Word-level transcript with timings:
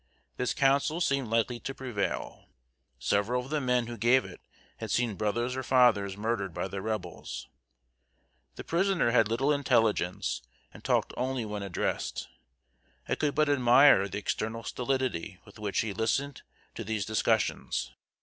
This 0.35 0.55
counsel 0.55 0.99
seemed 0.99 1.27
likely 1.27 1.59
to 1.59 1.75
prevail. 1.75 2.47
Several 2.97 3.43
of 3.45 3.51
the 3.51 3.61
men 3.61 3.85
who 3.85 3.97
gave 3.99 4.25
it 4.25 4.41
had 4.77 4.89
seen 4.89 5.13
brothers 5.13 5.55
or 5.55 5.61
fathers 5.61 6.17
murdered 6.17 6.55
by 6.55 6.67
the 6.67 6.81
Rebels. 6.81 7.47
The 8.55 8.63
prisoner 8.63 9.11
had 9.11 9.27
little 9.27 9.53
intelligence, 9.53 10.41
and 10.73 10.83
talked 10.83 11.13
only 11.17 11.45
when 11.45 11.61
addressed. 11.61 12.27
I 13.07 13.13
could 13.13 13.35
but 13.35 13.47
admire 13.47 14.07
the 14.09 14.17
external 14.17 14.63
stolidity 14.63 15.37
with 15.45 15.59
which 15.59 15.81
he 15.81 15.93
listened 15.93 16.41
to 16.73 16.83
these 16.83 17.05
discussions. 17.05 17.91